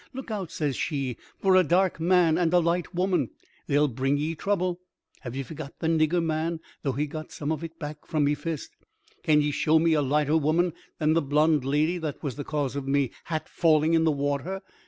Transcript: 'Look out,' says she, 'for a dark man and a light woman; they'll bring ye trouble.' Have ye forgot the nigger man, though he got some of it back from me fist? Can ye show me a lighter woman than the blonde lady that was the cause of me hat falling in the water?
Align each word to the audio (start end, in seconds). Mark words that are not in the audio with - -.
'Look 0.13 0.31
out,' 0.31 0.49
says 0.49 0.75
she, 0.75 1.15
'for 1.37 1.55
a 1.55 1.63
dark 1.63 1.99
man 1.99 2.35
and 2.35 2.51
a 2.53 2.57
light 2.59 2.95
woman; 2.95 3.29
they'll 3.67 3.87
bring 3.87 4.17
ye 4.17 4.33
trouble.' 4.33 4.81
Have 5.19 5.35
ye 5.35 5.43
forgot 5.43 5.75
the 5.77 5.85
nigger 5.85 6.25
man, 6.25 6.59
though 6.81 6.93
he 6.93 7.05
got 7.05 7.31
some 7.31 7.51
of 7.51 7.63
it 7.63 7.77
back 7.77 8.07
from 8.07 8.23
me 8.23 8.33
fist? 8.33 8.71
Can 9.21 9.41
ye 9.43 9.51
show 9.51 9.77
me 9.77 9.93
a 9.93 10.01
lighter 10.01 10.37
woman 10.37 10.73
than 10.97 11.13
the 11.13 11.21
blonde 11.21 11.65
lady 11.65 11.99
that 11.99 12.23
was 12.23 12.35
the 12.35 12.43
cause 12.43 12.75
of 12.75 12.87
me 12.87 13.11
hat 13.25 13.47
falling 13.47 13.93
in 13.93 14.03
the 14.03 14.11
water? 14.11 14.63